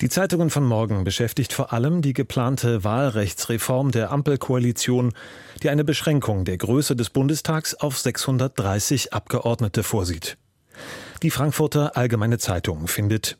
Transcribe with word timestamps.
Die 0.00 0.08
Zeitungen 0.08 0.50
von 0.50 0.64
morgen 0.64 1.04
beschäftigt 1.04 1.52
vor 1.52 1.72
allem 1.72 2.02
die 2.02 2.14
geplante 2.14 2.82
Wahlrechtsreform 2.82 3.92
der 3.92 4.10
Ampelkoalition, 4.10 5.12
die 5.62 5.70
eine 5.70 5.84
Beschränkung 5.84 6.44
der 6.44 6.58
Größe 6.58 6.96
des 6.96 7.10
Bundestags 7.10 7.74
auf 7.74 7.98
630 7.98 9.12
Abgeordnete 9.12 9.84
vorsieht. 9.84 10.36
Die 11.22 11.30
Frankfurter 11.30 11.96
Allgemeine 11.96 12.38
Zeitung 12.38 12.88
findet 12.88 13.38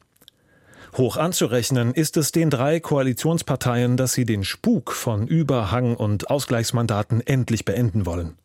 Hoch 0.97 1.17
anzurechnen 1.17 1.93
ist 1.93 2.17
es 2.17 2.31
den 2.31 2.51
drei 2.51 2.79
Koalitionsparteien, 2.79 3.97
dass 3.97 4.13
sie 4.13 4.25
den 4.25 4.45
Spuk 4.45 4.93
von 4.93 5.27
Überhang 5.27 5.97
und 5.97 6.31
Ausgleichsmandaten 6.31 7.21
endlich 7.21 7.65
beenden 7.65 8.07
wollen. 8.07 8.37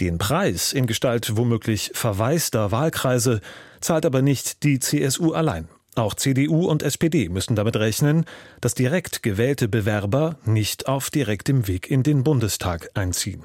Den 0.00 0.16
Preis 0.16 0.72
in 0.72 0.86
Gestalt 0.86 1.36
womöglich 1.36 1.90
verwaister 1.92 2.72
Wahlkreise 2.72 3.42
zahlt 3.80 4.06
aber 4.06 4.22
nicht 4.22 4.62
die 4.62 4.80
CSU 4.80 5.32
allein. 5.32 5.68
Auch 5.94 6.14
CDU 6.14 6.66
und 6.66 6.82
SPD 6.82 7.28
müssen 7.28 7.54
damit 7.54 7.76
rechnen, 7.76 8.24
dass 8.60 8.74
direkt 8.74 9.22
gewählte 9.22 9.68
Bewerber 9.68 10.38
nicht 10.44 10.88
auf 10.88 11.10
direktem 11.10 11.68
Weg 11.68 11.90
in 11.90 12.02
den 12.02 12.24
Bundestag 12.24 12.90
einziehen. 12.94 13.44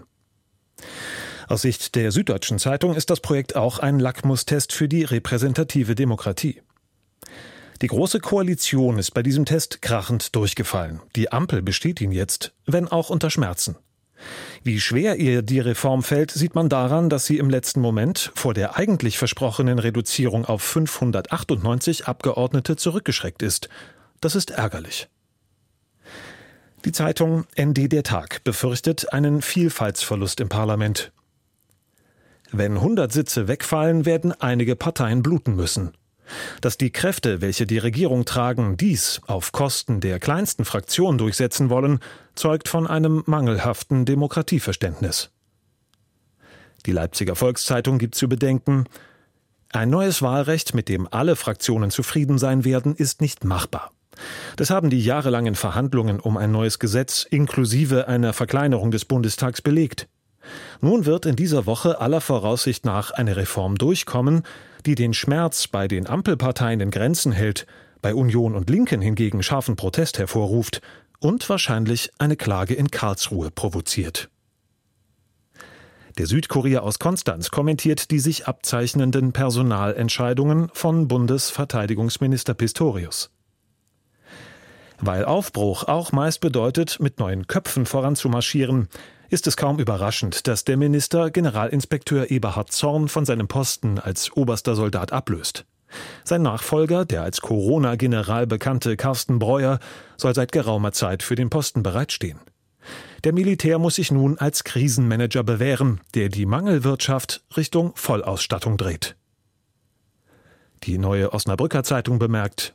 Aus 1.48 1.64
Sicht 1.64 1.96
der 1.96 2.12
Süddeutschen 2.12 2.60
Zeitung 2.60 2.96
ist 2.96 3.10
das 3.10 3.20
Projekt 3.20 3.56
auch 3.56 3.80
ein 3.80 4.00
Lackmustest 4.00 4.72
für 4.72 4.88
die 4.88 5.04
repräsentative 5.04 5.96
Demokratie. 5.96 6.62
Die 7.82 7.88
Große 7.88 8.20
Koalition 8.20 9.00
ist 9.00 9.12
bei 9.12 9.24
diesem 9.24 9.46
Test 9.46 9.82
krachend 9.82 10.36
durchgefallen. 10.36 11.00
Die 11.16 11.32
Ampel 11.32 11.62
besteht 11.62 12.02
ihn 12.02 12.12
jetzt, 12.12 12.54
wenn 12.66 12.88
auch 12.88 13.10
unter 13.10 13.30
Schmerzen. 13.30 13.78
Wie 14.64 14.80
schwer 14.80 15.18
ihr 15.18 15.42
die 15.42 15.60
Reform 15.60 16.04
fällt, 16.04 16.32
sieht 16.32 16.56
man 16.56 16.70
daran, 16.70 17.10
dass 17.10 17.26
sie 17.26 17.38
im 17.38 17.50
letzten 17.50 17.82
Moment 17.82 18.32
vor 18.36 18.54
der 18.54 18.78
eigentlich 18.78 19.18
versprochenen 19.18 19.80
Reduzierung 19.80 20.46
auf 20.46 20.62
598 20.62 22.08
Abgeordnete 22.08 22.76
zurückgeschreckt 22.76 23.42
ist. 23.42 23.70
Das 24.22 24.36
ist 24.36 24.52
ärgerlich. 24.52 25.08
Die 26.86 26.92
Zeitung 26.92 27.46
ND 27.60 27.92
der 27.92 28.04
Tag 28.04 28.44
befürchtet 28.44 29.12
einen 29.12 29.42
Vielfaltsverlust 29.42 30.40
im 30.40 30.50
Parlament. 30.50 31.12
Wenn 32.52 32.76
100 32.76 33.12
Sitze 33.12 33.48
wegfallen, 33.48 34.06
werden 34.06 34.32
einige 34.32 34.76
Parteien 34.76 35.22
bluten 35.22 35.56
müssen. 35.56 35.92
Dass 36.62 36.78
die 36.78 36.92
Kräfte, 36.92 37.42
welche 37.42 37.66
die 37.66 37.78
Regierung 37.78 38.26
tragen, 38.26 38.78
dies 38.78 39.22
auf 39.28 39.52
Kosten 39.52 40.00
der 40.00 40.20
kleinsten 40.20 40.66
Fraktion 40.66 41.18
durchsetzen 41.18 41.70
wollen, 41.70 42.00
zeugt 42.36 42.68
von 42.68 42.88
einem 42.88 43.24
mangelhaften 43.26 44.06
Demokratieverständnis. 44.06 45.32
Die 46.86 46.92
Leipziger 46.92 47.36
Volkszeitung 47.36 47.98
gibt 47.98 48.16
zu 48.16 48.30
bedenken, 48.30 48.86
ein 49.72 49.90
neues 49.90 50.22
Wahlrecht, 50.22 50.74
mit 50.74 50.90
dem 50.90 51.08
alle 51.12 51.36
Fraktionen 51.36 51.92
zufrieden 51.92 52.40
sein 52.40 52.66
werden, 52.66 52.96
ist 52.96 53.22
nicht 53.22 53.44
machbar. 53.44 53.92
Das 54.56 54.70
haben 54.70 54.90
die 54.90 55.02
jahrelangen 55.02 55.56
Verhandlungen 55.56 56.20
um 56.20 56.38
ein 56.38 56.52
neues 56.52 56.80
Gesetz 56.80 57.26
inklusive 57.30 58.08
einer 58.08 58.34
Verkleinerung 58.34 58.92
des 58.92 59.06
Bundestags 59.06 59.62
belegt. 59.62 60.08
Nun 60.82 61.06
wird 61.06 61.26
in 61.26 61.36
dieser 61.36 61.66
Woche 61.66 62.00
aller 62.02 62.22
Voraussicht 62.22 62.86
nach 62.86 63.12
eine 63.12 63.36
Reform 63.36 63.78
durchkommen, 63.78 64.44
die 64.86 64.96
den 64.96 65.14
Schmerz 65.14 65.68
bei 65.68 65.88
den 65.88 66.08
Ampelparteien 66.08 66.80
in 66.80 66.92
Grenzen 66.92 67.32
hält, 67.32 67.66
bei 68.02 68.16
Union 68.16 68.56
und 68.56 68.70
Linken 68.70 69.02
hingegen 69.02 69.44
scharfen 69.44 69.76
Protest 69.76 70.20
hervorruft 70.20 70.82
und 71.20 71.50
wahrscheinlich 71.50 72.12
eine 72.18 72.38
Klage 72.38 72.74
in 72.74 72.90
Karlsruhe 72.90 73.52
provoziert. 73.52 74.30
Der 76.18 76.28
Südkurier 76.28 76.84
aus 76.84 77.00
Konstanz 77.00 77.50
kommentiert 77.50 78.12
die 78.12 78.20
sich 78.20 78.48
abzeichnenden 78.48 79.32
Personalentscheidungen 79.32 80.70
von 80.74 81.08
Bundesverteidigungsminister 81.08 82.54
Pistorius. 82.54 83.32
Weil 85.00 85.24
Aufbruch 85.24 85.86
auch 85.86 86.12
meist 86.12 86.42
bedeutet, 86.42 87.00
mit 87.00 87.20
neuen 87.20 87.48
Köpfen 87.48 87.86
voranzumarschieren, 87.86 88.90
ist 89.30 89.48
es 89.48 89.58
kaum 89.58 89.80
überraschend, 89.80 90.48
dass 90.48 90.64
der 90.64 90.78
Minister 90.78 91.30
Generalinspekteur 91.32 92.32
Eberhard 92.32 92.72
Zorn 92.72 93.08
von 93.08 93.26
seinem 93.26 93.48
Posten 93.48 94.00
als 94.00 94.36
oberster 94.36 94.76
Soldat 94.76 95.14
ablöst. 95.14 95.66
Sein 96.24 96.42
Nachfolger, 96.42 97.06
der 97.06 97.24
als 97.24 97.42
Corona-General 97.42 98.46
bekannte 98.48 98.98
Carsten 98.98 99.40
Breuer, 99.40 99.80
soll 100.18 100.36
seit 100.36 100.52
geraumer 100.52 100.92
Zeit 100.92 101.24
für 101.24 101.36
den 101.36 101.50
Posten 101.50 101.84
bereitstehen. 101.84 102.40
Der 103.24 103.34
Militär 103.34 103.80
muss 103.80 103.96
sich 103.96 104.12
nun 104.12 104.38
als 104.38 104.64
Krisenmanager 104.64 105.44
bewähren, 105.44 106.02
der 106.14 106.30
die 106.30 106.46
Mangelwirtschaft 106.46 107.44
Richtung 107.58 107.92
Vollausstattung 107.96 108.78
dreht. 108.78 109.16
Die 110.84 110.98
neue 110.98 111.34
Osnabrücker 111.34 111.84
Zeitung 111.84 112.20
bemerkt, 112.20 112.74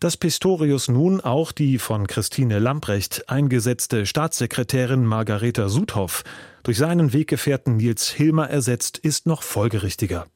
dass 0.00 0.16
Pistorius 0.16 0.88
nun 0.88 1.20
auch 1.20 1.52
die 1.52 1.78
von 1.78 2.06
Christine 2.06 2.58
Lamprecht 2.58 3.28
eingesetzte 3.28 4.06
Staatssekretärin 4.06 5.04
Margareta 5.04 5.68
Sudhoff 5.68 6.24
durch 6.62 6.78
seinen 6.78 7.12
Weggefährten 7.12 7.76
Nils 7.76 8.08
Hilmer 8.08 8.48
ersetzt, 8.48 8.98
ist 8.98 9.26
noch 9.26 9.42
folgerichtiger. 9.42 10.26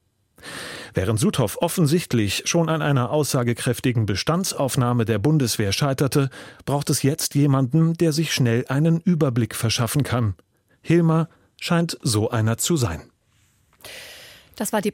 Während 0.93 1.19
Sudhoff 1.19 1.57
offensichtlich 1.61 2.43
schon 2.45 2.69
an 2.69 2.81
einer 2.81 3.09
aussagekräftigen 3.09 4.05
Bestandsaufnahme 4.05 5.05
der 5.05 5.19
Bundeswehr 5.19 5.71
scheiterte, 5.71 6.29
braucht 6.65 6.89
es 6.91 7.01
jetzt 7.01 7.35
jemanden, 7.35 7.95
der 7.95 8.13
sich 8.13 8.33
schnell 8.33 8.65
einen 8.69 8.99
Überblick 9.01 9.55
verschaffen 9.55 10.03
kann. 10.03 10.35
Hilmer 10.81 11.27
scheint 11.59 11.97
so 12.03 12.29
einer 12.29 12.57
zu 12.57 12.77
sein. 12.77 13.01
Das 14.55 14.71
war 14.71 14.81
die 14.81 14.91